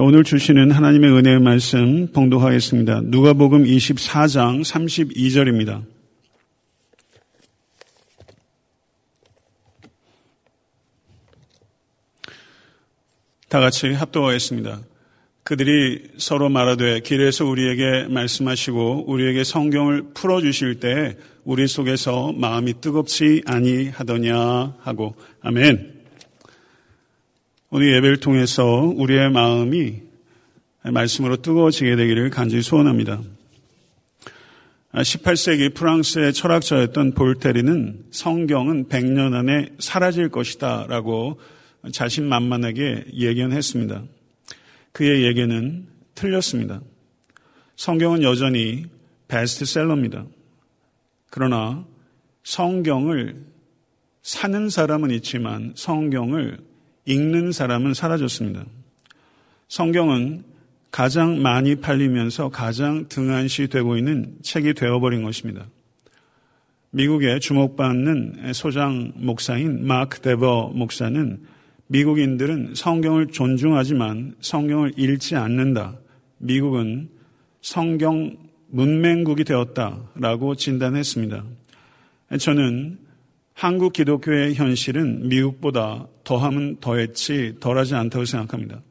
[0.00, 3.00] 오늘 주시는 하나님의 은혜의 말씀 봉독하겠습니다.
[3.06, 5.84] 누가복음 24장 32절입니다.
[13.48, 14.82] 다 같이 합독하겠습니다.
[15.42, 23.42] 그들이 서로 말하되 길에서 우리에게 말씀하시고 우리에게 성경을 풀어 주실 때 우리 속에서 마음이 뜨겁지
[23.46, 25.97] 아니하더냐 하고 아멘.
[27.70, 28.64] 오늘 예배를 통해서
[28.96, 30.00] 우리의 마음이
[30.84, 33.20] 말씀으로 뜨거워지게 되기를 간절히 소원합니다.
[34.94, 41.38] 18세기 프랑스의 철학자였던 볼테리는 성경은 100년 안에 사라질 것이다 라고
[41.92, 44.02] 자신만만하게 예견했습니다.
[44.92, 46.80] 그의 예견은 틀렸습니다.
[47.76, 48.86] 성경은 여전히
[49.28, 50.24] 베스트셀러입니다.
[51.28, 51.84] 그러나
[52.44, 53.36] 성경을
[54.22, 56.66] 사는 사람은 있지만 성경을
[57.08, 58.66] 읽는 사람은 사라졌습니다.
[59.68, 60.44] 성경은
[60.90, 65.66] 가장 많이 팔리면서 가장 등한시 되고 있는 책이 되어버린 것입니다.
[66.90, 71.40] 미국의 주목받는 소장 목사인 마크 데버 목사는
[71.86, 75.96] 미국인들은 성경을 존중하지만 성경을 읽지 않는다.
[76.38, 77.08] 미국은
[77.62, 78.36] 성경
[78.68, 81.44] 문맹국이 되었다라고 진단했습니다.
[82.38, 82.98] 저는
[83.58, 88.82] 한국 기독교의 현실은 미국보다 더하면 더했지 덜하지 않다고 생각합니다.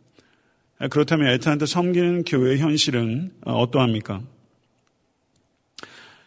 [0.89, 4.23] 그렇다면 애타한테 섬기는 교회의 현실은 어떠합니까?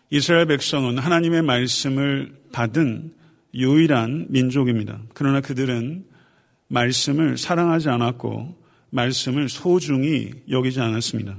[0.08, 3.12] 이스라엘 백성은 하나님의 말씀을 받은
[3.52, 5.02] 유일한 민족입니다.
[5.12, 6.06] 그러나 그들은
[6.68, 8.56] 말씀을 사랑하지 않았고
[8.88, 11.36] 말씀을 소중히 여기지 않았습니다.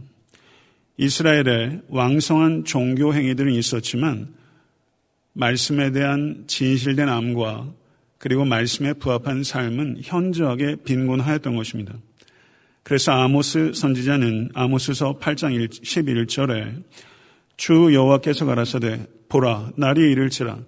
[0.97, 4.39] 이스라엘에 왕성한 종교 행위들은 있었지만
[5.33, 7.73] 말씀에 대한 진실된 암과
[8.17, 11.95] 그리고 말씀에 부합한 삶은 현저하게 빈곤하였던 것입니다.
[12.83, 16.83] 그래서 아모스 선지자는 아모스서 8장 11절에
[17.57, 20.59] 주 여호와께서 가라사대 보라 날이 이를지라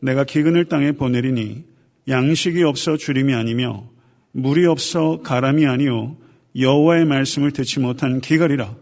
[0.00, 1.64] 내가 기근을 땅에 보내리니
[2.08, 3.88] 양식이 없어 주림이 아니며
[4.32, 6.16] 물이 없어 가람이 아니요
[6.56, 8.74] 여호와의 말씀을 듣지 못한 기갈이라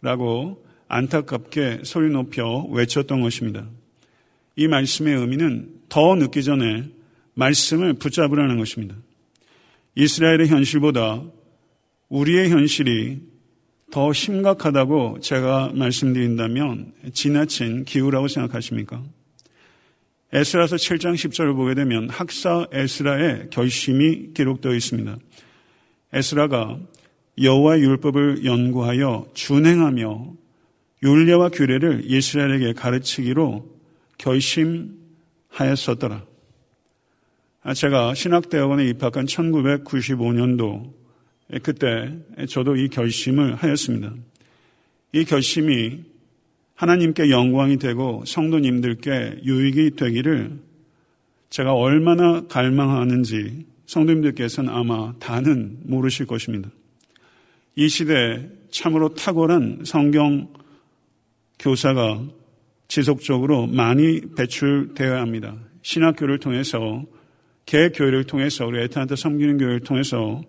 [0.00, 3.66] 라고 안타깝게 소리 높여 외쳤던 것입니다.
[4.58, 6.88] 이 말씀의 의미는 더 늦기 전에
[7.34, 8.96] 말씀을 붙잡으라는 것입니다.
[9.94, 11.22] 이스라엘의 현실보다
[12.08, 13.20] 우리의 현실이
[13.92, 19.04] 더 심각하다고 제가 말씀드린다면 지나친 기후라고 생각하십니까?
[20.32, 25.18] 에스라서 7장 10절을 보게 되면 학사 에스라의 결심이 기록되어 있습니다.
[26.12, 26.80] 에스라가
[27.40, 30.32] 여호와의 율법을 연구하여 준행하며
[31.04, 33.77] 율례와 규례를 이스라엘에게 가르치기로
[34.18, 36.24] 결심하였었더라.
[37.62, 40.92] 아, 제가 신학대학원에 입학한 1995년도
[41.62, 42.16] 그때
[42.48, 44.14] 저도 이 결심을 하였습니다.
[45.12, 46.04] 이 결심이
[46.74, 50.60] 하나님께 영광이 되고 성도님들께 유익이 되기를
[51.50, 56.70] 제가 얼마나 갈망하는지 성도님들께서는 아마 다는 모르실 것입니다.
[57.74, 60.52] 이 시대에 참으로 탁월한 성경
[61.58, 62.22] 교사가
[62.88, 65.56] 지속적으로 많이 배출되어야 합니다.
[65.82, 67.04] 신학교를 통해서
[67.66, 70.42] 개교회를 통해서 우리 에탄한테 섬기는 교회를 통해서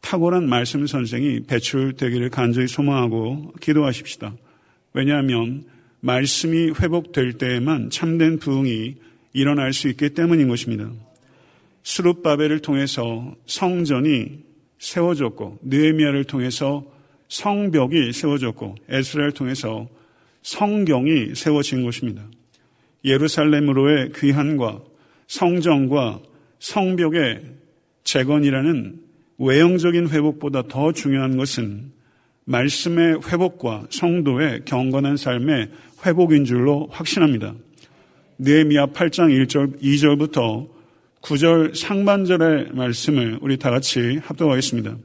[0.00, 4.34] 탁월한 말씀 선생이 배출되기를 간절히 소망하고 기도하십시다.
[4.94, 5.64] 왜냐하면
[6.00, 8.96] 말씀이 회복될 때에만 참된 부흥이
[9.32, 10.90] 일어날 수 있기 때문인 것입니다.
[11.82, 14.40] 수룹바벨을 통해서 성전이
[14.78, 16.84] 세워졌고 느에미아를 통해서
[17.28, 19.88] 성벽이 세워졌고 에스라를 통해서
[20.42, 22.24] 성경이 세워진 것입니다.
[23.04, 24.82] 예루살렘으로의 귀한과
[25.26, 26.20] 성정과
[26.58, 27.42] 성벽의
[28.04, 29.00] 재건이라는
[29.38, 31.92] 외형적인 회복보다 더 중요한 것은
[32.44, 35.70] 말씀의 회복과 성도의 경건한 삶의
[36.04, 37.54] 회복인 줄로 확신합니다.
[38.38, 40.68] 느헤미야 8장 1절 2절부터
[41.20, 44.96] 9절 상반절의 말씀을 우리 다 같이 합독하겠습니다.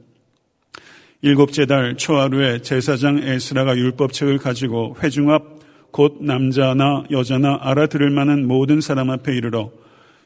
[1.24, 5.54] 일곱째 달 초하루에 제사장 에스라가 율법책을 가지고 회중 앞
[5.94, 9.70] 곧 남자나 여자나 알아들을 만한 모든 사람 앞에 이르러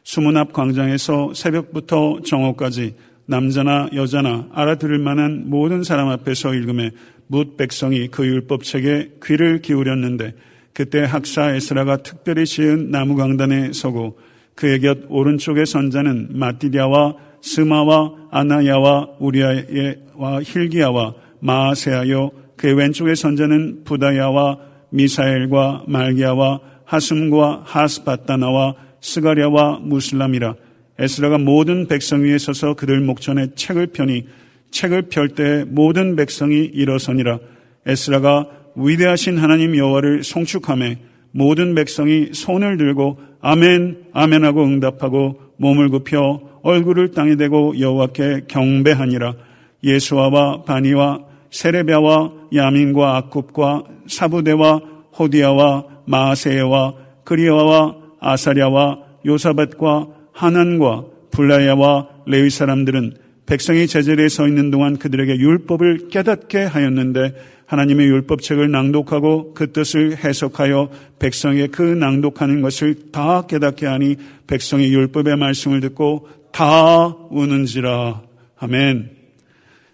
[0.03, 2.95] 수문 앞 광장에서 새벽부터 정오까지
[3.27, 6.93] 남자나 여자나 알아들을 만한 모든 사람 앞에서 읽음에
[7.27, 10.33] 묻 백성이 그 율법책에 귀를 기울였는데
[10.73, 14.19] 그때 학사 에스라가 특별히 지은 나무 강단에 서고
[14.55, 22.31] 그의 곁 오른쪽의 선자는 마띠디아와 스마와 아나야와 우리아와 힐기야와 마아세아요.
[22.57, 24.59] 그의 왼쪽의 선자는 부다야와
[24.91, 30.55] 미사엘과 말기야와 하슴과 하스바타나와 스가랴와 무슬람이라.
[30.99, 34.27] 에스라가 모든 백성 위에 서서 그들 목전에 책을 펴니
[34.71, 37.39] 책을 펼 때 모든 백성이 일어서니라.
[37.87, 40.99] 에스라가 위대하신 하나님 여호와를 송축함에
[41.31, 49.35] 모든 백성이 손을 들고 아멘 아멘하고 응답하고 몸을 굽혀 얼굴을 땅에 대고 여호와께 경배하니라.
[49.83, 51.21] 예수아와 바니와
[51.51, 54.81] 세레비아와 야민과 아굽과 사부대와
[55.19, 56.95] 호디아와 마세와
[57.25, 63.15] 그리아와 아사랴와 요사밧과 하난과 블라야와 레위 사람들은
[63.47, 67.35] 백성이 제자리에 서 있는 동안 그들에게 율법을 깨닫게 하였는데
[67.69, 74.17] 하나님의 율법책을 낭독하고 그 뜻을 해석하여 백성에게 그 낭독하는 것을 다 깨닫게 하니
[74.47, 78.23] 백성이 율법의 말씀을 듣고 다 우는지라.
[78.59, 79.11] 아멘.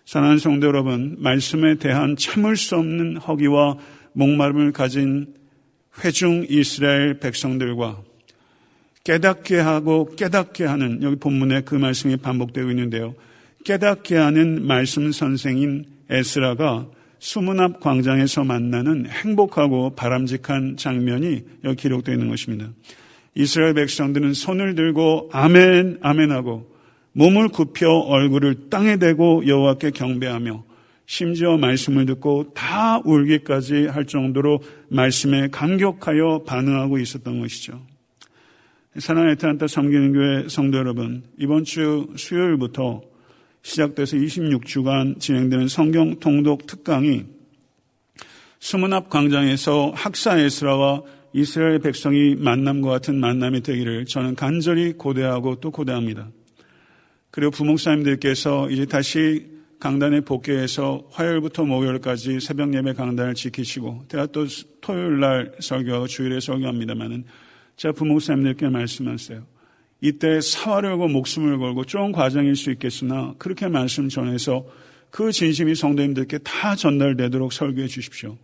[0.04, 3.76] 사랑하는 성도 여러분, 말씀에 대한 참을 수 없는 허기와
[4.12, 5.34] 목마름을 가진
[6.02, 8.02] 회중 이스라엘 백성들과
[9.04, 13.14] 깨닫게 하고 깨닫게 하는 여기 본문에 그 말씀이 반복되고 있는데요.
[13.64, 16.86] 깨닫게 하는 말씀 선생인 에스라가
[17.18, 22.70] 수문 앞 광장에서 만나는 행복하고 바람직한 장면이 여기 기록되어 있는 것입니다.
[23.34, 26.72] 이스라엘 백성들은 손을 들고 아멘 아멘하고
[27.12, 30.64] 몸을 굽혀 얼굴을 땅에 대고 여호와께 경배하며
[31.06, 37.81] 심지어 말씀을 듣고 다 울기까지 할 정도로 말씀에 감격하여 반응하고 있었던 것이죠.
[38.98, 43.02] 사랑의 에탄타 섬기는 교회 성도 여러분, 이번 주 수요일부터
[43.62, 47.25] 시작돼서 26주간 진행되는 성경 통독 특강이
[48.60, 51.02] 수문 앞 광장에서 학사 에스라와
[51.36, 56.28] 이스라엘 백성이 만남과 같은 만남이 되기를 저는 간절히 고대하고 또 고대합니다.
[57.32, 59.46] 그리고 부목사님들께서 이제 다시
[59.81, 64.46] 강단에 복귀해서 화요일부터 목요일까지 새벽 예배 강단을 지키시고 제가 또
[64.81, 67.25] 토요일 날 설교하고 주일에 설교합니다만은
[67.78, 69.42] 제가 부목사님들께 말씀하세요.
[70.02, 74.64] 이때 사활을 걸고 목숨을 걸고 좀 과정일 수 있겠으나 그렇게 말씀 전해서
[75.10, 78.38] 그 진심이 성도님들께 다 전달되도록 설교해 주십시오.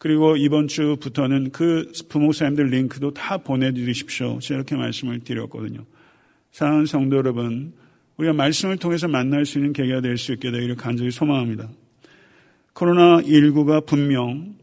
[0.00, 4.38] 그리고 이번 주부터는 그 부목사님들 링크도 다 보내드리십시오.
[4.38, 5.84] 제가 이렇게 말씀을 드렸거든요.
[6.52, 7.74] 사랑하는 성도 여러분,
[8.16, 11.68] 우리가 말씀을 통해서 만날 수 있는 계기가 될 수 있게 되기를 간절히 소망합니다.
[12.72, 14.54] 코로나19가 분명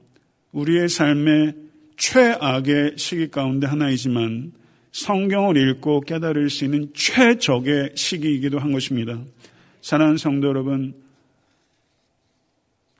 [0.54, 1.54] 우리의 삶의
[1.98, 4.54] 최악의 시기 가운데 하나이지만
[4.92, 9.22] 성경을 읽고 깨달을 수 있는 최적의 시기이기도 한 것입니다.
[9.82, 10.96] 사랑하는 성도 여러분,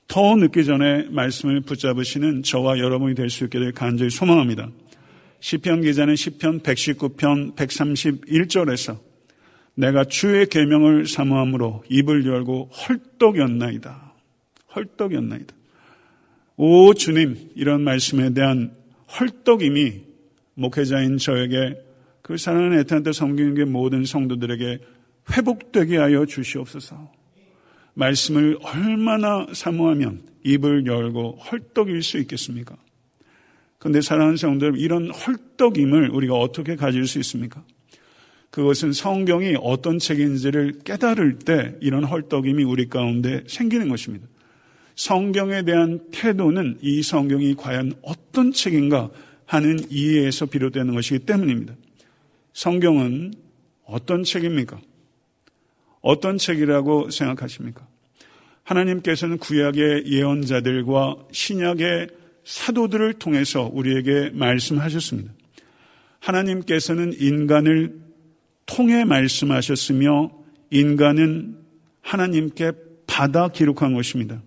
[0.08, 4.70] 더 늦기 전에 말씀을 붙잡으시는 저와 여러분이 될수될 간절히 소망합니다.
[5.40, 9.00] 시편 기자는 시편 119편 131절에서
[9.76, 14.14] 내가 주의 계명을 사모함으로 입을 열고 헐떡였나이다.
[14.76, 15.56] 헐떡였나이다.
[16.56, 18.74] 오 주님 이런 말씀에 대한
[19.20, 20.02] 헐떡임이
[20.56, 21.80] 목회자인 저에게
[22.24, 24.80] 그 사랑하는 에탄테 섬기는 모든 성도들에게
[25.32, 27.17] 회복되게 하여 주시옵소서.
[27.98, 32.78] 말씀을 얼마나 사모하면 입을 열고 헐떡일 수 있겠습니까?
[33.80, 37.64] 그런데 사랑하는 성도들 이런 헐떡임을 우리가 어떻게 가질 수 있습니까?
[38.50, 44.28] 그것은 성경이 어떤 책인지를 깨달을 때 이런 헐떡임이 우리 가운데 생기는 것입니다.
[44.96, 49.10] 성경에 대한 태도는 이 성경이 과연 어떤 책인가
[49.46, 51.76] 하는 이해에서 비롯되는 것이기 때문입니다.
[52.54, 53.34] 성경은
[53.86, 54.80] 어떤 책입니까?
[56.02, 57.88] 어떤 책이라고 생각하십니까?
[58.64, 62.10] 하나님께서는 구약의 예언자들과 신약의
[62.44, 65.32] 사도들을 통해서 우리에게 말씀하셨습니다.
[66.20, 68.00] 하나님께서는 인간을
[68.66, 70.32] 통해 말씀하셨으며
[70.72, 71.58] 인간은
[72.02, 72.72] 하나님께
[73.06, 74.42] 받아 기록한 것입니다.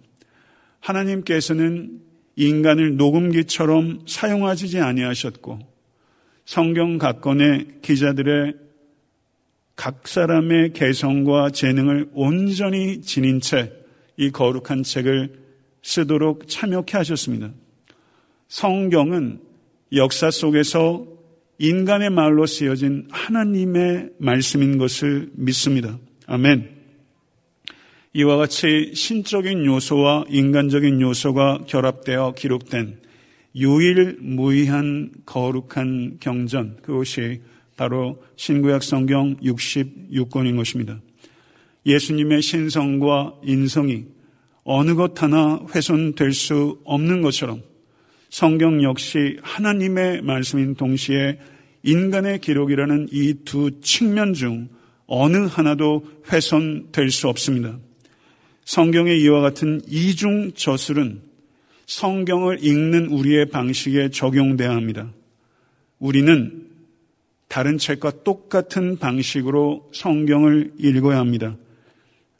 [0.80, 2.00] 하나님께서는
[2.37, 5.59] 인간을 녹음기처럼 사용하지 아니하셨고
[6.45, 8.54] 성경 각 건의 기자들의
[9.81, 13.81] 각 사람의 개성과 재능을 온전히 지닌 채
[14.21, 15.33] 이 거룩한 책을
[15.81, 17.53] 쓰도록 참여케 하셨습니다.
[18.49, 19.41] 성경은
[19.95, 21.07] 역사 속에서
[21.59, 25.99] 인간의 말로 쓰여진 하나님의 말씀인 것을 믿습니다.
[26.27, 26.69] 아멘.
[28.13, 33.01] 이와 같이 신적인 요소와 인간적인 요소가 결합되어 기록된
[33.57, 37.41] 유일무이한 거룩한 경전, 그것이
[37.81, 41.01] 바로 신구약 성경 66권인 것입니다.
[41.87, 44.05] 예수님의 신성과 인성이
[44.65, 47.63] 어느 것 하나 훼손될 수 없는 것처럼
[48.29, 51.39] 성경 역시 하나님의 말씀인 동시에
[51.83, 54.69] 인간의 기록이라는 이 두 측면 중
[55.07, 57.79] 어느 하나도 훼손될 수 없습니다.
[58.67, 61.23] 성경의 이와 같은 이중 저술은
[61.87, 65.11] 성경을 읽는 우리의 방식에 적용돼야 합니다.
[65.99, 66.70] 우리는
[67.50, 71.57] 다른 책과 똑같은 방식으로 성경을 읽어야 합니다.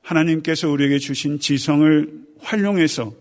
[0.03, 3.13] 하나님께서 우리에게 주신 지성을 활용해서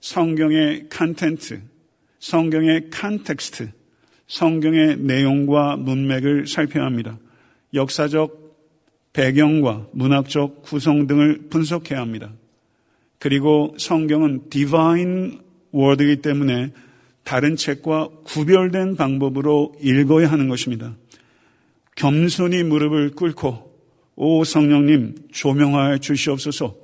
[0.00, 1.62] 성경의 content,
[2.18, 3.70] 성경의 context,
[4.26, 7.18] 성경의 내용과 문맥을 살펴야 합니다.
[7.72, 8.58] 역사적
[9.14, 12.30] 배경과 문학적 구성 등을 분석해야 합니다.
[13.18, 16.72] 그리고 성경은 divine word이기 때문에
[17.24, 20.94] 다른 책과 구별된 방법으로 읽어야 하는 것입니다.
[21.98, 23.68] 겸손히 무릎을 꿇고
[24.14, 26.74] 오 성령님 조명하여 주시옵소서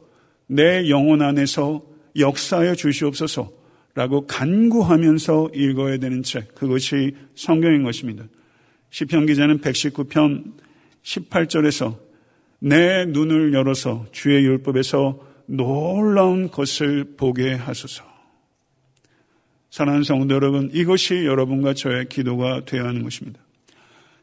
[0.49, 1.83] 내 영혼 안에서
[2.19, 3.51] 역사하여 주시옵소서
[3.95, 8.25] 라고 간구하면서 읽어야 되는 책 그것이 성경인 것입니다.
[8.91, 10.53] 시편 기자는 119편
[11.05, 11.97] 18절에서
[12.59, 18.03] 내 눈을 열어서 주의 율법에서 놀라운 것을 보게 하소서.
[19.71, 23.44] 사랑하는 성도 여러분, 이것이 여러분과 저의 기도가 되어야 하는 것입니다.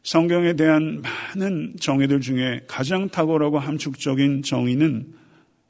[0.02, 5.14] 성경에 대한 많은 정의들 중에 가장 탁월하고 함축적인 정의는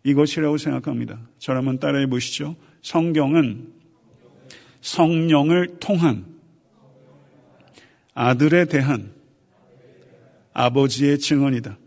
[0.04, 1.20] 이것이라고 생각합니다.
[1.38, 2.56] 저를 한번 따라해 보시죠.
[2.80, 3.72] 성경은
[4.80, 6.24] 성령을 통한
[8.14, 9.12] 아들에 대한
[10.54, 11.78] 아버지의 증언이다.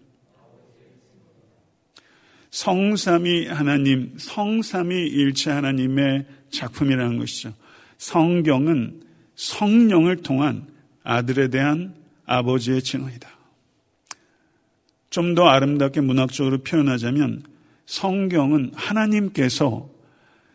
[2.52, 7.54] 성삼이 하나님, 성삼이 일체 하나님의 작품이라는 것이죠.
[7.98, 9.02] 성경은
[9.36, 10.68] 성령을 통한
[11.04, 13.30] 아들에 대한 아버지의 증언이다.
[15.10, 17.44] 좀 더 아름답게 문학적으로 표현하자면
[17.86, 19.90] 성경은 하나님께서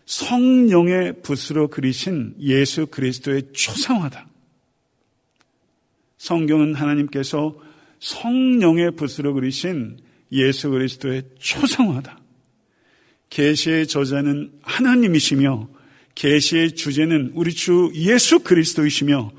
[0.04, 4.26] 성령의 붓으로 그리신 예수 그리스도의 초상화다.
[6.18, 7.56] 성경은 하나님께서
[8.00, 9.98] 성령의 붓으로 그리신
[10.32, 12.18] 예수 그리스도의 초상화다.
[13.30, 15.68] 계시의 저자는 하나님이시며
[16.16, 19.30] 계시의 주제는 우리 주 예수 그리스도이시며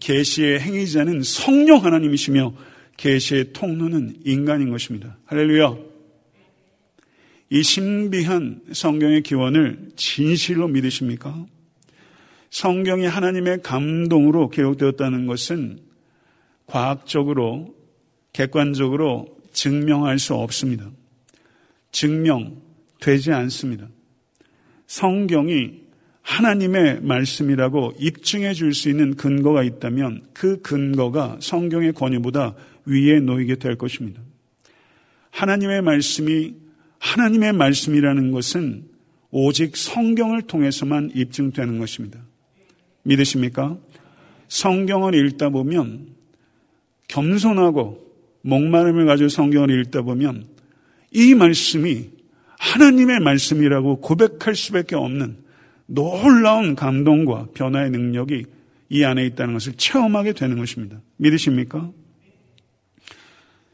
[0.00, 2.54] 계시의 행위자는 성령 하나님이시며
[2.96, 5.16] 계시의 통로는 인간인 것입니다.
[5.26, 5.76] 할렐루야.
[7.50, 11.46] 이 신비한 성경의 기원을 진실로 믿으십니까?
[12.50, 15.80] 성경이 하나님의 감동으로 기록되었다는 것은
[16.66, 17.74] 과학적으로
[18.32, 20.88] 객관적으로 증명할 수 없습니다.
[21.92, 23.88] 증명되지 않습니다.
[24.86, 25.80] 성경이
[26.22, 32.54] 하나님의 말씀이라고 입증해 줄 수 있는 근거가 있다면 그 근거가 성경의 권위보다
[32.86, 34.20] 위에 놓이게 될 것입니다.
[35.30, 36.54] 하나님의 말씀이
[36.98, 38.84] 하나님의 말씀이라는 것은
[39.30, 42.18] 오직 성경을 통해서만 입증되는 것입니다.
[43.04, 43.78] 믿으십니까?
[44.48, 46.08] 성경을 읽다 보면
[47.08, 48.10] 겸손하고
[48.42, 50.46] 목마름을 가지고 성경을 읽다 보면
[51.12, 52.10] 이 말씀이
[52.58, 55.36] 하나님의 말씀이라고 고백할 수밖에 없는
[55.92, 58.44] 놀라운 감동과 변화의 능력이
[58.90, 61.00] 이 안에 있다는 것을 체험하게 되는 것입니다.
[61.16, 61.90] 믿으십니까?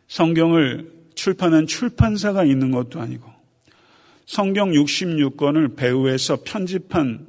[0.08, 3.30] 성경을 출판한 출판사가 있는 것도 아니고
[4.24, 7.26] 성경 66권을 배우해서 편집한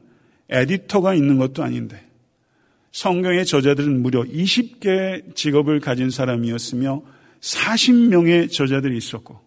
[0.49, 2.01] 에디터가 있는 것도 아닌데
[2.91, 7.03] 성경의 저자들은 무려 20개 직업을 가진 사람이었으며
[7.41, 9.39] 40명의 저자들이 있었고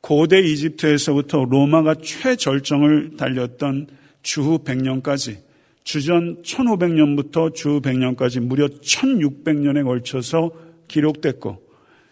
[0.00, 3.88] 고대 이집트에서부터 로마가 최절정을 달렸던
[4.22, 5.38] 주후 100년까지
[5.84, 10.50] 주전 1500년부터 주후 100년까지 무려 1600년에 걸쳐서
[10.88, 11.62] 기록됐고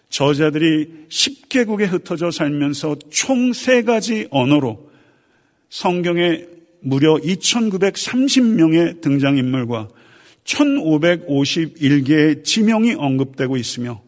[0.08, 4.90] 저자들이 10개국에 흩어져 살면서 총세 가지 언어로
[5.68, 6.46] 성경에
[6.80, 9.88] 무려 2930명의 등장인물과
[10.44, 14.02] 1551개의 지명이 언급되고 있으며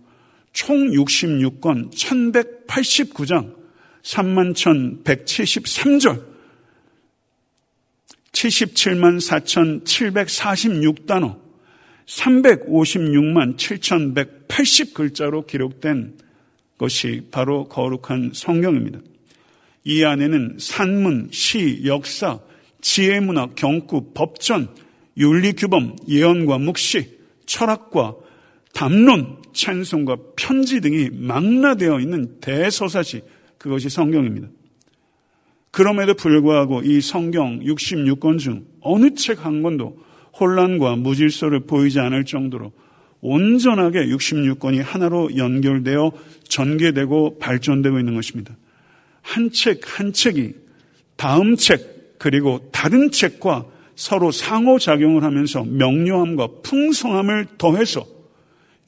[0.53, 3.55] 총 66권 1189장
[4.03, 6.32] 31,173절
[8.33, 9.21] 77만
[9.85, 11.41] 4,746단어
[12.07, 16.19] 356만 7,180글자로 기록된
[16.79, 18.99] 것이 바로 거룩한 성경입니다.
[19.85, 22.41] 이 안에는 산문, 시, 역사,
[22.81, 24.75] 지혜문학, 경구, 법전,
[25.17, 28.17] 윤리규범, 예언과 묵시, 철학과
[28.73, 33.23] 담론, 찬송과 편지 등이 망라되어 있는 대서사시,
[33.59, 34.49] 그것이 성경입니다.
[35.73, 39.99] 그럼에도 불구하고 이 성경 66권 중 어느 책 한 권도
[40.39, 42.73] 혼란과 무질서를 보이지 않을 정도로
[43.21, 46.13] 온전하게 66권이 하나로 연결되어
[46.49, 48.57] 전개되고 발전되고 있는 것입니다.
[49.23, 50.55] 한 책 한 책이
[51.17, 58.05] 다음 책 그리고 다른 책과 서로 상호작용을 하면서 명료함과 풍성함을 더해서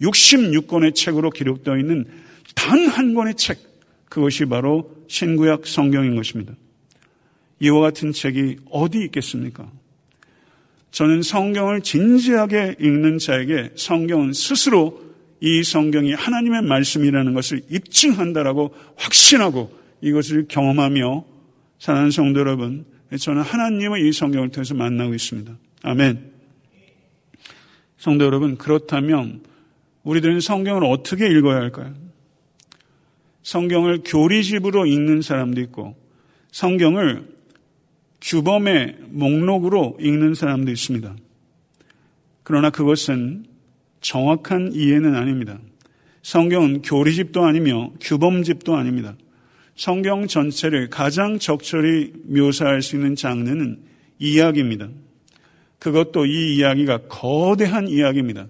[0.00, 2.04] 66권의 책으로 기록되어 있는
[2.54, 3.58] 단 한 권의 책,
[4.08, 6.52] 그것이 바로 신구약 성경인 것입니다.
[7.64, 9.70] 이와 같은 책이 어디 있겠습니까?
[10.90, 15.02] 저는 성경을 진지하게 읽는 자에게 성경은 스스로
[15.40, 21.24] 이 성경이 하나님의 말씀이라는 것을 입증한다라고 확신하고 이것을 경험하며
[21.78, 22.84] 사랑하는 성도 여러분,
[23.18, 25.56] 저는 하나님을 이 성경을 통해서 만나고 있습니다.
[25.82, 26.32] 아멘.
[27.98, 29.42] 성도 여러분, 그렇다면
[30.02, 31.94] 우리들은 성경을 어떻게 읽어야 할까요?
[33.42, 35.96] 성경을 교리집으로 읽는 사람도 있고,
[36.52, 37.33] 성경을
[38.24, 41.14] 규범의 목록으로 읽는 사람도 있습니다.
[42.42, 43.44] 그러나 그것은
[44.00, 45.58] 정확한 이해는 아닙니다.
[46.22, 49.14] 성경은 교리집도 아니며 규범집도 아닙니다.
[49.76, 53.82] 성경 전체를 가장 적절히 묘사할 수 있는 장르는
[54.18, 54.88] 이야기입니다.
[55.78, 58.46] 그것도 이 이야기가 거대한 이야기입니다.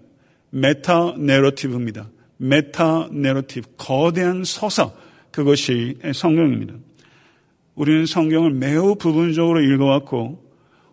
[0.51, 2.09] meta narrative입니다.
[2.37, 4.93] meta narrative, 거대한 서사,
[5.33, 6.75] 그것이 성경입니다.
[7.75, 10.43] 우리는 성경을 매우 부분적으로 읽어왔고,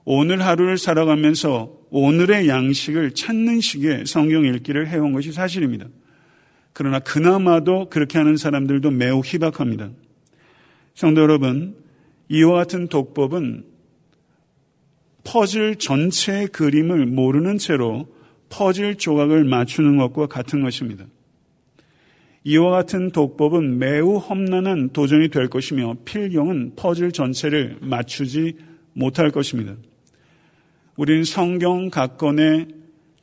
[0.03, 5.87] 오늘 하루를 살아가면서 오늘의 양식을 찾는 식의 성경 읽기를 해온 것이 사실입니다.
[6.73, 9.91] 그러나 그나마도 그렇게 하는 사람들도 매우 희박합니다.
[10.95, 11.75] 성도 여러분,
[12.29, 13.65] 이와 같은 독법은
[15.23, 18.07] 퍼즐 전체의 그림을 모르는 채로
[18.49, 21.05] 퍼즐 조각을 맞추는 것과 같은 것입니다.
[22.43, 28.55] 이와 같은 독법은 매우 험난한 도전이 될 것이며 필경은 퍼즐 전체를 맞추지
[28.93, 29.75] 못할 것입니다.
[30.95, 32.67] 우리는 성경 각 건의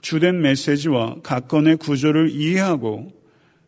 [0.00, 3.12] 주된 메시지와 각 건의 구조를 이해하고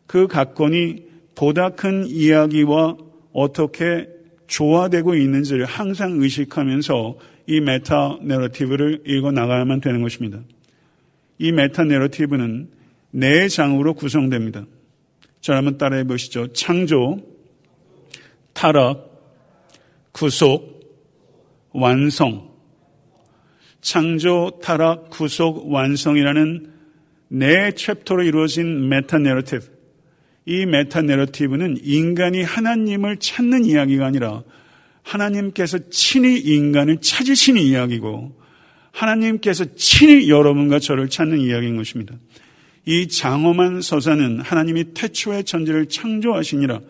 [0.07, 1.04] 그 각 건이
[1.35, 2.97] 보다 큰 이야기와
[3.33, 4.09] 어떻게
[4.47, 10.40] 조화되고 있는지를 항상 의식하면서 이 메타 내러티브를 읽어 나가야만 되는 것입니다.
[11.38, 12.69] 이 meta narrative는
[13.12, 14.66] 네 장으로 구성됩니다.
[15.40, 16.52] 자, 한번 따라해 보시죠.
[16.52, 17.18] 창조,
[18.52, 19.11] 타락,
[20.12, 20.80] 구속,
[21.73, 22.50] 완성.
[23.80, 26.73] 창조, 타락, 구속, 완성이라는
[27.28, 29.80] 네 chapter로 이루어진 meta narrative.
[30.44, 34.42] 이 meta narrative는 인간이 하나님을 찾는 이야기가 아니라
[35.02, 38.38] 하나님께서 친히 인간을 찾으시는 이야기고
[38.90, 42.15] 하나님께서 친히 여러분과 저를 찾는 이야기인 것입니다.
[42.91, 46.81] 이 장엄한 서사는 하나님이 태초의 천지를 창조하시니라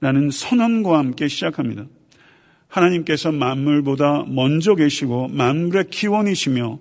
[0.00, 1.86] 라는 선언과 함께 시작합니다.
[2.68, 6.78] 하나님께서 만물보다 먼저 계시고 만물의 기원이시며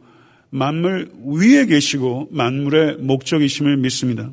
[0.49, 4.29] 만물 위에 계시고 만물의 목적이심을 믿습니다.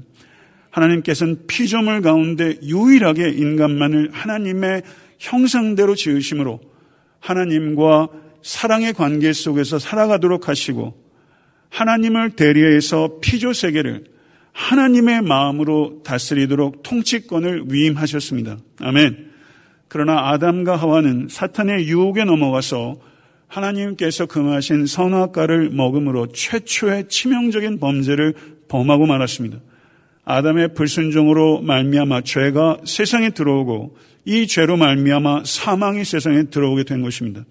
[0.71, 4.83] 하나님께서는 피조물 가운데 유일하게 인간만을 하나님의
[5.21, 6.59] 형상대로 지으심으로
[7.21, 8.09] 하나님과
[8.43, 11.01] 사랑의 관계 속에서 살아가도록 하시고
[11.69, 14.11] 하나님을 대리해서 피조 세계를
[14.53, 18.59] 하나님의 마음으로 다스리도록 통치권을 위임하셨습니다.
[18.81, 19.31] 아멘.
[19.89, 22.97] 그러나 아담과 하와는 사탄의 유혹에 넘어가서
[23.49, 28.35] 하나님께서 금하신 선악과를 먹음으로 최초의 치명적인 범죄를
[28.69, 29.59] 범하고 말았습니다.
[30.25, 37.45] 아담의 불순종으로 말미암아 죄가 세상에 들어오고 이 죄로 말미암아 사망이 세상에 들어오게 된 것입니다.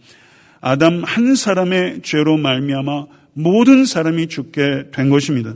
[0.61, 5.55] 아담 한 사람의 죄로 말미암아 모든 사람이 죽게 된 것입니다.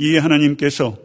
[0.00, 0.96] 이 하나님께서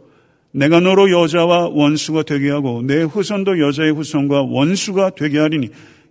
[0.51, 5.67] 내가 너로 여자와 원수가 되게 하고 내 후손도 여자의 후손과 원수가 되게 하리니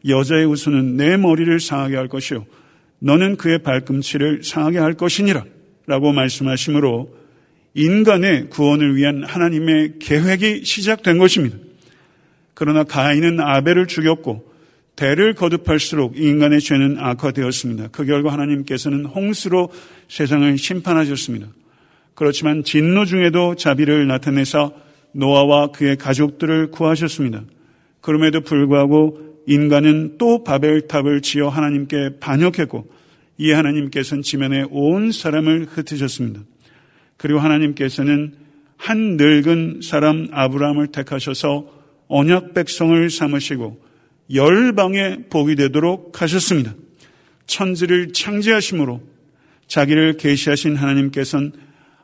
[0.07, 2.45] 여자의 후손은 내 머리를 상하게 할 것이요
[2.99, 5.45] 너는 그의 발꿈치를 상하게 할 것이니라
[5.87, 7.15] 라고 말씀하시므로
[7.73, 11.57] 인간의 구원을 위한 하나님의 계획이 시작된 것입니다.
[12.53, 14.53] 그러나 가인은 아벨을 죽였고
[14.95, 17.89] 대를 거듭할수록 인간의 죄는 악화되었습니다.
[17.93, 19.71] 그 결과 하나님께서는 홍수로
[20.09, 21.49] 세상을 심판하셨습니다.
[22.15, 24.73] 그렇지만 진노 중에도 자비를 나타내서
[25.13, 27.43] 노아와 그의 가족들을 구하셨습니다.
[28.01, 32.91] 그럼에도 불구하고 인간은 또 바벨탑을 지어 하나님께 반역했고
[33.39, 36.41] 이 하나님께서는 지면에 온 사람을 흩으셨습니다.
[37.17, 38.35] 그리고 하나님께서는
[38.77, 41.67] 한 늙은 사람 아브라함을 택하셔서
[42.09, 43.83] 언약 백성을 삼으시고
[44.33, 46.75] 열방에 복이 되도록 하셨습니다.
[47.47, 49.03] 천지를 창제하심으로
[49.67, 51.53] 자기를 계시하신 하나님께서는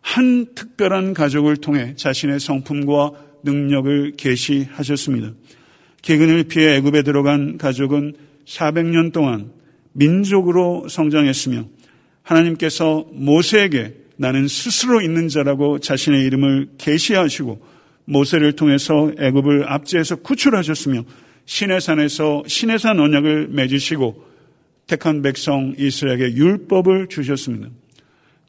[0.00, 3.12] 한 특별한 가족을 통해 자신의 성품과
[3.44, 5.32] 능력을 계시하셨습니다.
[6.02, 8.14] 기근을 피해 애굽에 들어간 가족은
[8.46, 9.52] 400년 동안
[9.92, 11.66] 민족으로 성장했으며
[12.22, 17.60] 하나님께서 모세에게 나는 스스로 있는 자라고 자신의 이름을 계시하시고
[18.04, 21.04] 모세를 통해서 애굽을 압제해서 구출하셨으며
[21.46, 24.30] 신의 산에서 신의 산 언약을 맺으시고
[24.86, 27.68] 택한 백성 이스라엘에게 율법을 주셨습니다.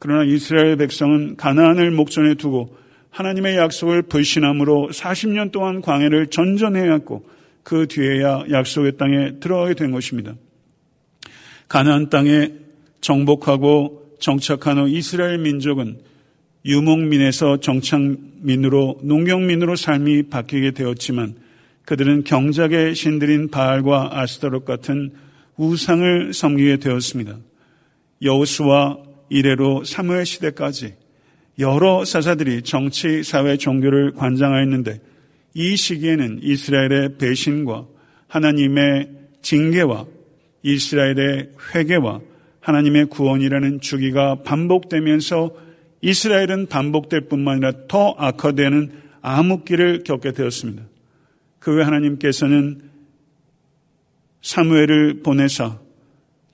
[0.02, 2.76] 그러나 이스라엘 백성은 가나안을 목전에 두고
[3.10, 7.24] 하나님의 약속을 불신함으로 40년 동안 광해를 전전해야 했고
[7.62, 10.34] 그 뒤에야 약속의 땅에 들어가게 된 것입니다.
[11.68, 12.50] 가나안 땅에
[13.00, 15.98] 정복하고 정착한 후 이스라엘 민족은
[16.64, 21.36] 유목민에서 정착민으로 농경민으로 삶이 바뀌게 되었지만
[21.84, 25.12] 그들은 경작의 신들인 바알과 아스타롯 같은
[25.58, 27.38] 우상을 섬기게 되었습니다.
[28.20, 30.94] 여호수와 이래로 사무엘 시대까지
[31.58, 35.00] 여러 사사들이 정치, 사회, 종교를 관장하였는데
[35.54, 37.86] 이 시기에는 이스라엘의 배신과
[38.28, 39.08] 하나님의
[39.40, 40.04] 징계와
[40.62, 42.20] 이스라엘의 회개와
[42.60, 45.54] 하나님의 구원이라는 주기가 반복되면서
[46.02, 48.92] 이스라엘은 반복될 뿐만 아니라 더 악화되는
[49.22, 50.82] 암흑기를 겪게 되었습니다.
[51.58, 52.90] 그 외 하나님께서는
[54.42, 55.78] 사무엘을 보내사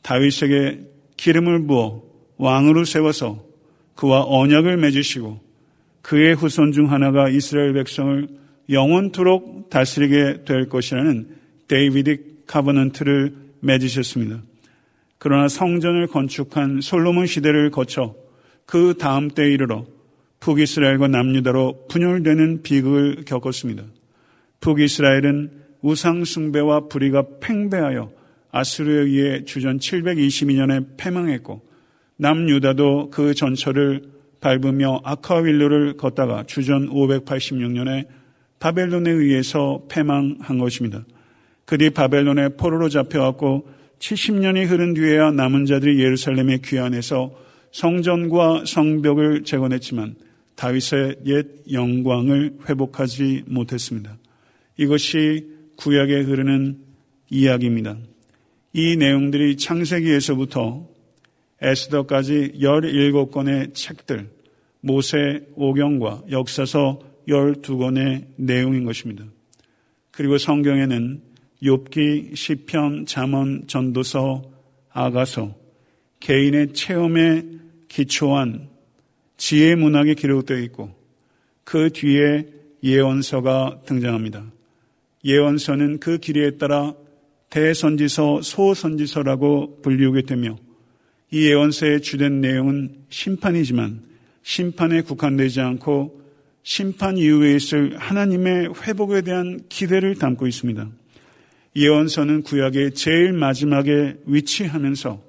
[0.03, 0.81] 다윗에게
[1.17, 2.08] 기름을 부어
[2.38, 3.44] 왕으로 세워서
[3.94, 5.40] 그와 언약을 맺으시고
[6.03, 8.29] 그의 후손 중 하나가 이스라엘 백성을
[8.70, 11.29] 영원토록 다스리게 될 것이라는
[11.68, 14.40] 데이비딕 카버넌트를 맺으셨습니다.
[15.18, 18.14] 그러나 성전을 건축한 솔로몬 시대를 거쳐
[18.64, 19.85] 그 다음 때에 이르러
[20.40, 23.83] 북이스라엘과 남유다로 분열되는 비극을 겪었습니다.
[24.61, 25.51] 북이스라엘은
[25.83, 28.12] 우상 숭배와 불의가 팽배하여
[28.51, 31.67] 아수르에 의해 주전 722년에 패망했고
[32.18, 34.02] 남유다도 그 전철을
[34.40, 38.07] 밟으며 아카윌로를 걷다가 주전 586년에
[38.59, 41.04] 바벨론에 의해서 패망한 것입니다.
[41.64, 47.33] 그 뒤 바벨론에 포로로 잡혀왔고 70년이 흐른 뒤에야 남은 자들이 예루살렘에 귀환해서
[47.72, 50.14] 성전과 성벽을 재건했지만
[50.54, 54.16] 다윗의 옛 영광을 회복하지 못했습니다.
[54.76, 56.78] 이것이 구약에 흐르는
[57.31, 57.98] 이야기입니다.
[58.72, 60.88] 이 내용들이 창세기에서부터
[61.61, 64.31] 에스더까지 17권의 책들,
[64.81, 69.25] 모세 오경과 역사서 12권의 내용인 것입니다.
[70.11, 71.23] 그리고 성경에는
[71.62, 74.42] 욥기, 시편, 잠언, 전도서,
[74.90, 75.55] 아가서,
[76.21, 77.44] 개인의 체험에
[77.88, 78.68] 기초한
[79.37, 80.90] 지혜 문학이 기록되어 있고
[81.64, 82.47] 그 뒤에
[82.83, 84.44] 예언서가 등장합니다.
[85.25, 86.94] 예언서는 그 길이에 따라
[87.51, 90.57] 대선지서, 소선지서라고 불리우게 되며
[91.31, 94.03] 이 예언서의 주된 내용은 심판이지만
[94.43, 96.23] 심판에 국한되지 않고
[96.62, 100.88] 심판 이후에 있을 하나님의 회복에 대한 기대를 담고 있습니다.
[101.77, 105.23] 예언서는 구약의 제일 마지막에 위치하면서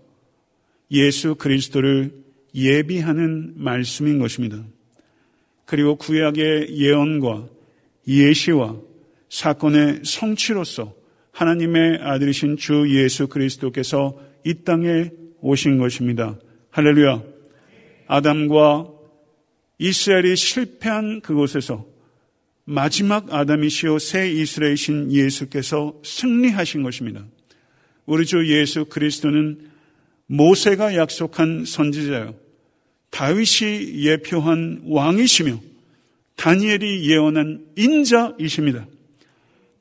[0.91, 2.11] 예수 그리스도를
[2.55, 4.63] 예비하는 말씀인 것입니다.
[5.65, 7.47] 그리고 구약의 예언과
[8.07, 8.75] 예시와
[9.29, 10.95] 사건의 성취로서
[11.31, 16.37] 하나님의 아들이신 주 예수 그리스도께서 이 땅에 오신 것입니다.
[16.71, 17.23] 할렐루야.
[18.07, 18.87] 아담과
[19.77, 21.85] 이스라엘이 실패한 그곳에서
[22.65, 27.25] 마지막 아담이시오 새 이스라엘이신 예수께서 승리하신 것입니다.
[28.05, 29.69] 우리 주 예수 그리스도는
[30.27, 32.35] 모세가 약속한 선지자요.
[33.09, 35.59] 다윗이 예표한 왕이시며
[36.35, 38.87] 다니엘이 예언한 인자이십니다.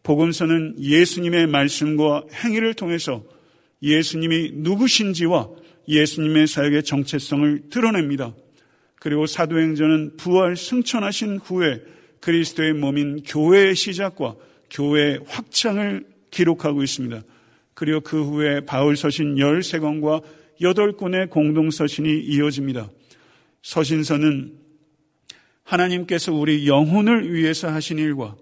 [0.03, 3.23] 복음서는 예수님의 말씀과 행위를 통해서
[3.83, 5.49] 예수님이 누구신지와
[5.89, 8.35] 예수님의 사역의 정체성을 드러냅니다.
[8.97, 11.83] 그리고 사도행전은 부활 승천하신 후에
[12.21, 14.35] 그리스도의 몸인 교회의 시작과
[14.71, 17.23] 교회의 확장을 기록하고 있습니다.
[17.75, 20.23] 그리고 그 후에 바울 서신 13권과
[20.61, 22.91] 8권의 공동 서신이 이어집니다.
[23.63, 24.55] 서신서는
[25.63, 28.37] 하나님께서 우리 영혼을 위해서 하신 일과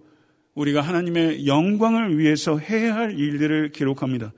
[0.54, 4.32] 우리가 하나님의 영광을 위해서 해야 할 일들을 기록합니다.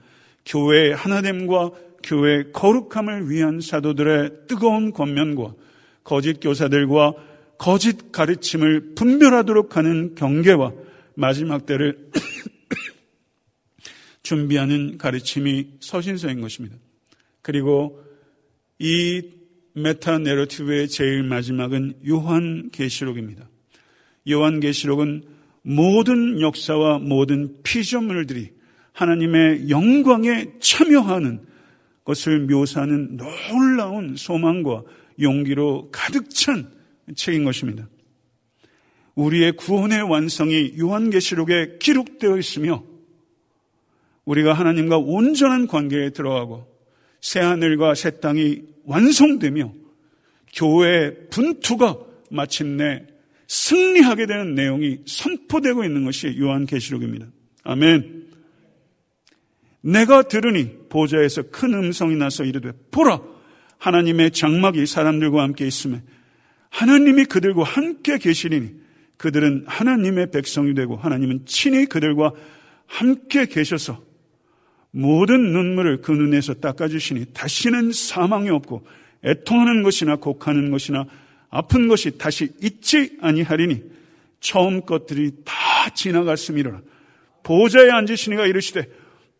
[0.48, 1.70] 교회의 하나됨과
[2.02, 5.54] 교회의 거룩함을 위한 사도들의 뜨거운 권면과
[6.02, 7.14] 거짓 교사들과
[7.58, 10.72] 거짓 가르침을 분별하도록 하는 경계와
[11.14, 12.10] 마지막 때를
[14.22, 16.76] 준비하는 가르침이 서신서인 것입니다.
[17.42, 18.02] 그리고
[18.78, 19.22] 이
[19.74, 23.48] 메타 내러티브의 제일 마지막은 요한 계시록입니다.
[24.30, 25.24] 요한 계시록은
[25.62, 28.57] 모든 역사와 모든 피조물들이
[28.98, 31.40] 하나님의 영광에 참여하는
[32.04, 34.82] 것을 묘사하는 놀라운 소망과
[35.20, 36.68] 용기로 가득 찬
[37.14, 37.88] 책인 것입니다.
[39.14, 42.82] 우리의 구원의 완성이 요한계시록에 기록되어 있으며
[44.24, 46.66] 우리가 하나님과 온전한 관계에 들어가고
[47.20, 49.72] 새 하늘과 새 땅이 완성되며
[50.54, 51.98] 교회의 분투가
[52.30, 53.06] 마침내
[53.46, 57.26] 승리하게 되는 내용이 선포되고 있는 것이 요한계시록입니다.
[57.62, 58.17] 아멘.
[59.80, 63.20] 내가 들으니 보좌에서 큰 음성이 나서 이르되 보라
[63.78, 65.98] 하나님의 장막이 사람들과 함께 있으며
[66.70, 68.72] 하나님이 그들과 함께 계시리니
[69.16, 72.32] 그들은 하나님의 백성이 되고 하나님은 친히 그들과
[72.86, 74.02] 함께 계셔서
[74.90, 78.86] 모든 눈물을 그 눈에서 닦아주시니 다시는 사망이 없고
[79.24, 81.06] 애통하는 것이나 곡하는 것이나
[81.50, 83.82] 아픈 것이 다시 있지 아니하리니
[84.40, 85.54] 처음 것들이 다
[85.94, 86.80] 지나갔음이라.
[87.42, 88.88] 보좌에 앉으시니가 이르시되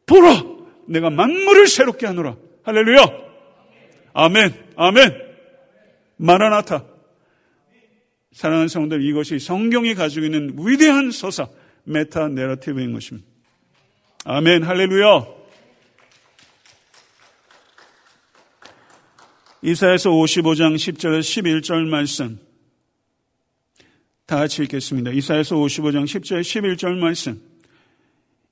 [0.08, 0.42] 보라
[0.86, 2.36] 내가 만물을 새롭게 하노라.
[2.64, 3.06] 할렐루야.
[4.14, 5.28] 아멘 아멘.
[6.16, 6.84] 마라나타.
[8.32, 11.48] 사랑하는 성들 이것이 성경이 가지고 있는 위대한 서사
[11.84, 13.28] 메타 내러티브인 것입니다.
[14.24, 15.38] 아멘 할렐루야.
[19.62, 22.38] 이사에서 55장 10절에서 11절 말씀.
[24.26, 25.10] 다 같이 읽겠습니다.
[25.10, 27.47] 이사에서 55장 10절 11절 말씀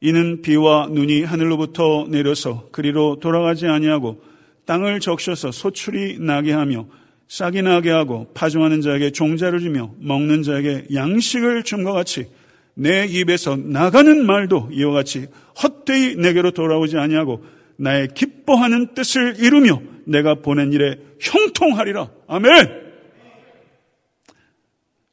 [0.01, 4.23] 이는 비와 눈이 하늘로부터 내려서 그리로 돌아가지 아니하고
[4.67, 6.87] 땅을 적셔서 소출이 나게 하며
[7.29, 12.27] 싹이 나게 하고 파종하는 자에게 종자를 주며 먹는 자에게 양식을 줌과 같이
[12.75, 15.27] 내 입에서 나가는 말도 이와 같이
[15.63, 17.45] 헛되이 내게로 돌아오지 아니하고
[17.79, 22.11] 나의 기뻐하는 뜻을 이루며 내가 보낸 일에 형통하리라.
[22.29, 22.87] 아멘!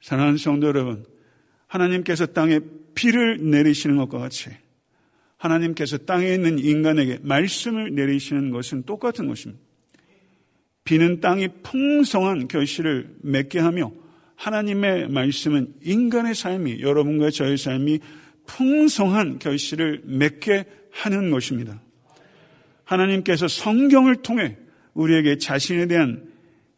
[0.01, 1.05] 사랑하는 성도 여러분,
[1.67, 2.59] 하나님께서 땅에
[2.93, 4.49] 비를 내리시는 것과 같이
[5.43, 9.61] 하나님께서 땅에 있는 인간에게 말씀을 내리시는 것은 똑같은 것입니다.
[10.85, 13.91] 비는 땅이 풍성한 결실을 맺게 하며
[14.35, 17.99] 하나님의 말씀은 인간의 삶이 여러분과 저의 삶이
[18.45, 21.81] 풍성한 결실을 맺게 하는 것입니다.
[22.85, 24.57] 하나님께서 성경을 통해
[24.93, 26.25] 우리에게 자신에 대한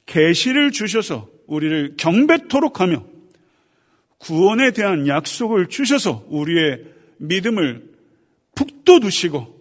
[0.06, 3.06] 계시를 주셔서 우리를 경배토록 하며
[4.18, 6.84] 구원에 대한 약속을 주셔서 우리의
[7.18, 7.95] 믿음을
[8.86, 9.56] 북돋우시고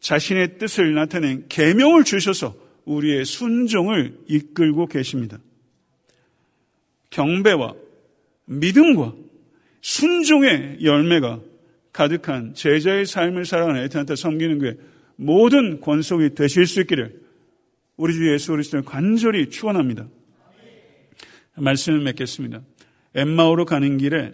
[0.00, 5.38] 자신의 뜻을 나타낸 계명을 주셔서 우리의 순종을 이끌고 계십니다.
[7.10, 7.74] 경배와
[8.46, 9.14] 믿음과
[9.80, 11.40] 순종의 열매가
[11.92, 14.76] 가득한 제자의 삶을 살아가는 에탄타 섬기는 교회
[15.16, 17.20] 모든 권속이 되실 수 있기를
[17.96, 20.08] 우리 주 예수 그리스도를 간절히 축원합니다.
[21.56, 22.62] 말씀을 맺겠습니다.
[23.14, 24.32] 엠마오로 가는 길에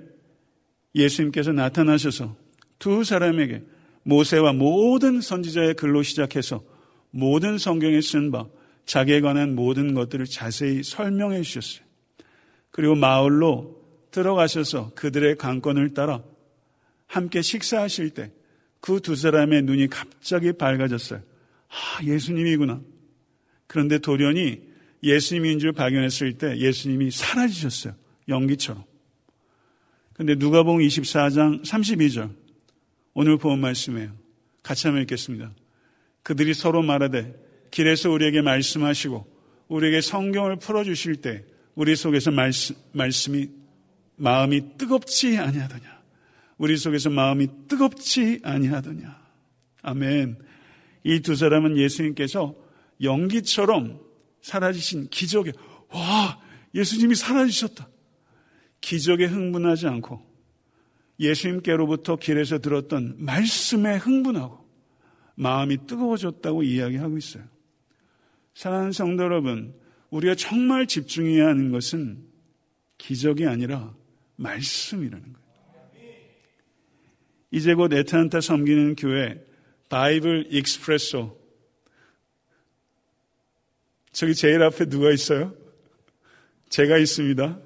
[0.95, 2.37] 예수님께서 나타나셔서
[2.79, 3.63] 두 사람에게
[4.07, 6.63] 모세와 모든 선지자의 글로 시작해서
[7.11, 8.47] 모든 성경에 쓴 바
[8.87, 11.85] 자기에 관한 모든 것들을 자세히 설명해 주셨어요.
[12.71, 16.23] 그리고 마을로 들어가셔서 그들의 관건을 따라
[17.07, 18.31] 함께 식사하실 때
[18.87, 21.21] 그 두 사람의 눈이 갑자기 밝아졌어요.
[21.69, 22.81] 아, 예수님이구나.
[23.67, 24.63] 그런데 돌연히
[25.03, 27.95] 예수님인 줄 발견했을 때 예수님이 사라지셨어요.
[28.29, 28.85] 연기처럼.
[30.13, 32.31] 근데 누가복음 24장 32절
[33.19, 34.13] 오늘 본 말씀이에요.
[34.63, 35.51] 같이 한번 읽겠습니다.
[36.23, 37.35] 그들이 서로 말하되
[37.71, 39.27] 길에서 우리에게 말씀하시고
[39.69, 41.43] 우리에게 성경을 풀어주실 때
[41.75, 43.49] 우리 속에서 말씀, 말씀이
[44.17, 46.03] 마음이 뜨겁지 아니하더냐.
[46.59, 49.19] 우리 속에서 마음이 뜨겁지 아니하더냐.
[49.81, 50.37] 아멘.
[51.05, 52.55] 이 두 사람은 예수님께서
[53.01, 53.99] 연기처럼
[54.43, 55.53] 사라지신 기적에
[55.89, 56.39] 와
[56.75, 57.89] 예수님이 사라지셨다.
[58.83, 60.36] 기적에 흥분하지 않고
[61.19, 64.67] 예수님께로부터 길에서 들었던 말씀에 흥분하고
[65.35, 67.45] 마음이 뜨거워졌다고 이야기하고 있어요.
[68.55, 69.75] 사랑하는 성도 여러분,
[70.11, 72.25] 우리가 정말 집중해야 하는 것은
[72.99, 73.95] 기적이 아니라
[74.37, 75.47] 말씀이라는 거예요.
[77.51, 79.43] 이제 곧 애틀랜타 섬기는 교회
[79.89, 81.39] Bible Express호
[84.13, 85.55] 저기 제일 앞에 누가 있어요?
[86.71, 87.61] 제가 있습니다.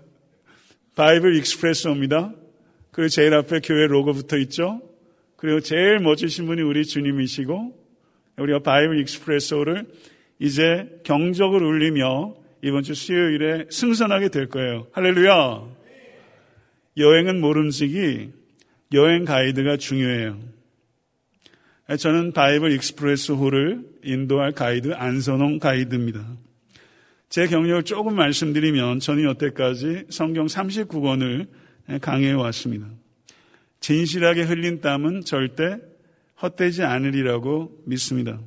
[0.96, 2.35] Bible Express호입니다.
[2.90, 4.81] 그리고 제일 앞에 교회 로고 붙어 있죠.
[5.37, 7.79] 그리고 제일 멋지신 분이 우리 주님이시고
[8.38, 9.87] 우리가 Bible Express호를
[10.38, 14.87] 이제 경적을 울리며 이번 주 수요일에 승선하게 될 거예요.
[14.92, 15.81] 할렐루야.
[16.96, 18.31] 여행은 모름지기
[18.92, 20.38] 여행 가이드가 중요해요.
[21.98, 26.37] 저는 Bible Express호를 인도할 가이드 안선홍 가이드입니다.
[27.29, 31.48] 제 경력을 조금 말씀드리면 저는 여태까지 성경 39권을
[31.98, 32.87] 강해해 왔습니다.
[33.81, 35.79] 진실하게 흘린 땀은 절대
[36.40, 38.40] 헛되지 않으리라고 믿습니다.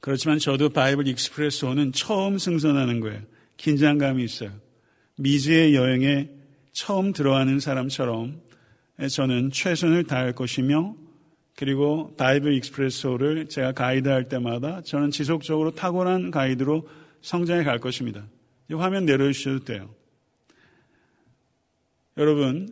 [0.00, 3.20] 그렇지만 저도 Bible Express호는 처음 승선하는 거예요.
[3.56, 4.52] 긴장감이 있어요.
[5.16, 6.30] 미지의 여행에
[6.72, 8.40] 처음 들어가는 사람처럼
[9.10, 10.94] 저는 최선을 다할 것이며
[11.56, 16.88] 그리고 Bible Express호를 제가 가이드할 때마다 저는 지속적으로 탁월한 가이드로
[17.20, 18.24] 성장해 갈 것입니다.
[18.70, 19.90] 이 화면 내려주셔도 돼요.
[22.18, 22.68] 여러분,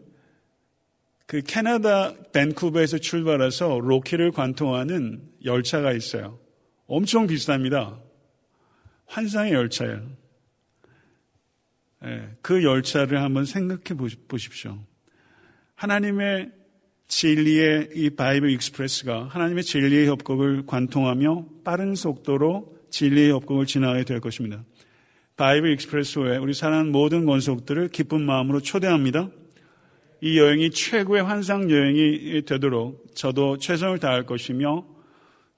[1.26, 6.38] 그 캐나다 밴쿠버에서 출발해서 로키를 관통하는 열차가 있어요.
[6.86, 8.00] 엄청 비쌉니다.
[9.06, 10.02] 환상의 열차예요.
[12.02, 14.78] 네, 그 열차를 한번 생각해 보십시오.
[15.74, 16.50] 하나님의
[17.08, 24.64] 진리의 이 Bible Express가 하나님의 진리의 협곡을 관통하며 빠른 속도로 진리의 협곡을 지나게 될 것입니다.
[25.36, 29.28] Bible Express에 우리 사랑하는 모든 권속들을 기쁜 마음으로 초대합니다.
[30.22, 34.86] 이 여행이 최고의 환상 여행이 되도록 저도 최선을 다할 것이며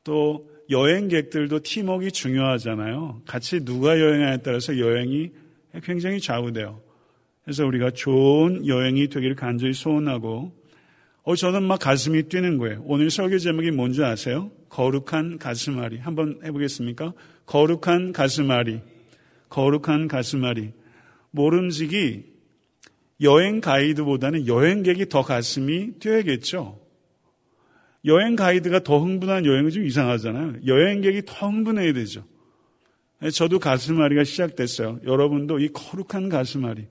[0.02, 3.22] 또 여행객들도 팀웍이 중요하잖아요.
[3.24, 5.30] 같이 누가 여행하냐에 따라서 여행이
[5.84, 6.80] 굉장히 좌우돼요.
[7.44, 10.52] 그래서 우리가 좋은 여행이 되기를 간절히 소원하고
[11.22, 12.82] 어 저는 막 가슴이 뛰는 거예요.
[12.84, 14.50] 오늘 설교 제목이 뭔지 아세요?
[14.70, 15.98] 거룩한 가슴앓이.
[15.98, 17.12] 한번 해보겠습니까?
[17.46, 18.97] 거룩한 가슴앓이.
[19.48, 20.72] 거룩한 가슴앓이.
[21.30, 22.24] 모름지기
[23.20, 26.80] 여행 가이드보다는 여행객이 더 가슴이 뛰어야겠죠.
[28.04, 30.54] 여행 가이드가 더 흥분한 여행은 좀 이상하잖아요.
[30.66, 32.24] 여행객이 더 흥분해야 되죠.
[33.34, 35.00] 저도 가슴앓이가 시작됐어요.
[35.04, 36.86] 여러분도 이 거룩한 가슴앓이,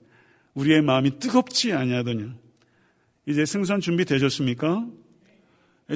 [0.54, 2.36] 우리의 마음이 뜨겁지 아니하더냐.
[3.26, 4.86] 이제 승선 준비 되셨습니까?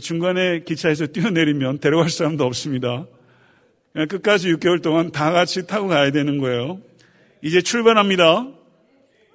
[0.00, 3.06] 중간에 기차에서 뛰어내리면 데려갈 사람도 없습니다.
[3.94, 6.80] 끝까지 6개월 동안 다 같이 타고 가야 되는 거예요.
[7.42, 8.48] 이제 출발합니다.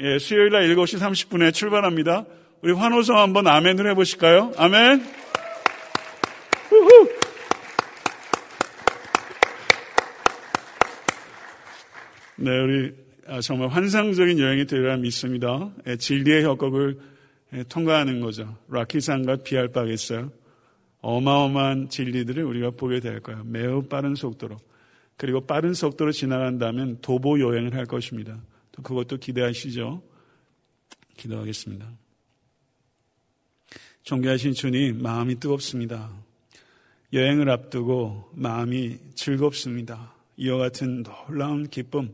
[0.02, 2.26] 예, 수요일 날 7시 30분에 출발합니다.
[2.62, 4.54] 우리 환호성 한번 아멘을 해보실까요?
[4.58, 5.06] 아멘.
[6.72, 7.10] 우후.
[12.38, 12.94] 네, 우리
[13.28, 15.70] 아, 정말 환상적인 여행이 되리라 믿습니다.
[15.88, 16.98] 예, 진리의 협곡을
[17.54, 18.58] 예, 통과하는 거죠.
[18.70, 20.32] 라키산과 비할 바겠어요.
[21.08, 23.46] 어마어마한 진리들을 우리가 보게 될 거예요.
[23.46, 24.58] 매우 빠른 속도로.
[25.16, 28.38] 그리고 빠른 속도로 지나간다면 도보 여행을 할 것입니다.
[28.74, 30.04] 또 그것도 기대하시죠.
[31.16, 31.90] 기도하겠습니다.
[34.04, 36.12] 존귀하신 주님, 마음이 뜨겁습니다.
[37.14, 40.14] 여행을 앞두고 마음이 즐겁습니다.
[40.36, 42.14] 이와 같은 놀라운 기쁨,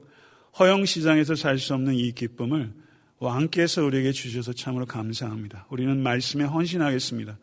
[0.60, 2.72] 허영시장에서 살 수 없는 이 기쁨을
[3.18, 5.66] 왕께서 우리에게 주셔서 참으로 감사합니다.
[5.72, 7.40] 우리는 말씀에 헌신하겠습니다.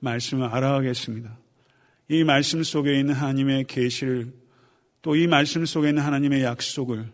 [0.00, 1.38] 말씀을 알아가겠습니다.
[2.08, 4.32] 이 말씀 속에 있는 하나님의 계시를
[5.02, 7.10] 또 이 말씀 속에 있는 하나님의 약속을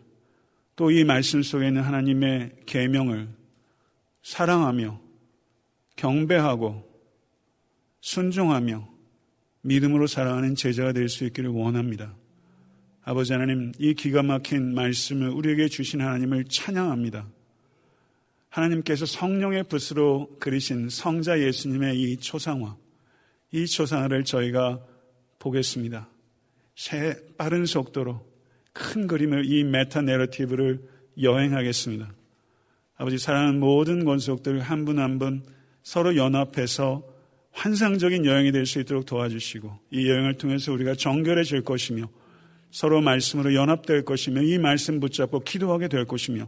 [0.75, 3.29] 또 이 말씀 속에 있는 하나님의 계명을
[4.23, 4.99] 사랑하며
[5.95, 6.85] 경배하고
[8.01, 8.87] 순종하며
[9.61, 12.15] 믿음으로 살아가는 제자가 될 수 있기를 원합니다.
[13.03, 17.27] 아버지 하나님, 이 기가 막힌 말씀을 우리에게 주신 하나님을 찬양합니다.
[18.49, 22.75] 하나님께서 성령의 붓으로 그리신 성자 예수님의 이 초상화,
[23.51, 24.81] 이 초상화를 저희가
[25.39, 26.09] 보겠습니다.
[26.75, 28.25] 새 빠른 속도로
[28.73, 30.81] 큰 그림을 이 메타 내러티브를
[31.21, 32.11] 여행하겠습니다.
[32.97, 35.43] 아버지 사랑하는 모든 권속들 한 분 한 분
[35.83, 37.03] 서로 연합해서
[37.51, 42.09] 환상적인 여행이 될 수 있도록 도와주시고 이 여행을 통해서 우리가 정결해질 것이며
[42.71, 46.47] 서로 말씀으로 연합될 것이며 이 말씀 붙잡고 기도하게 될 것이며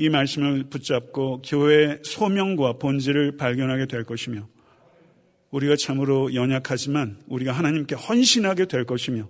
[0.00, 4.48] 이 말씀을 붙잡고 교회의 소명과 본질을 발견하게 될 것이며
[5.50, 9.28] 우리가 참으로 연약하지만 우리가 하나님께 헌신하게 될 것이며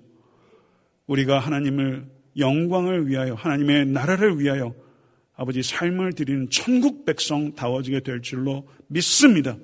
[1.06, 2.04] 우리가 하나님을
[2.36, 4.74] 영광을 위하여 하나님의 나라를 위하여
[5.34, 9.56] 아버지 삶을 드리는 천국 백성 다워지게 될 줄로 믿습니다.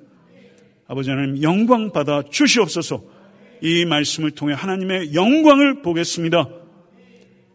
[0.87, 3.03] 아버지 하나님 영광 받아 주시옵소서
[3.61, 6.49] 이 말씀을 통해 하나님의 영광을 보겠습니다.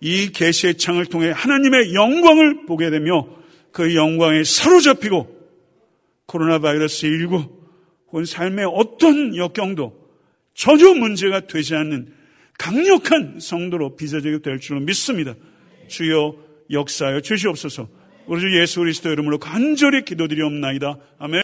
[0.00, 3.39] 이 계시의 창을 통해 하나님의 영광을 보게 되며
[3.72, 5.40] 그 영광에 사로잡히고
[6.26, 7.44] 코로나 바이러스 19
[8.08, 10.00] 혹은 삶의 어떤 역경도
[10.54, 12.12] 전혀 문제가 되지 않는
[12.58, 15.34] 강력한 성도로 빚어지게 될 줄로 믿습니다.
[15.88, 16.36] 주여
[16.70, 17.88] 역사하여 주시옵소서.
[18.26, 20.98] 우리 주 예수 그리스도 이름으로 간절히 기도드리옵나이다.
[21.18, 21.38] 아멘.